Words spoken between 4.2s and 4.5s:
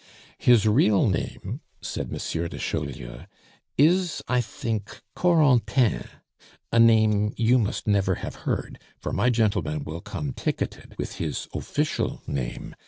I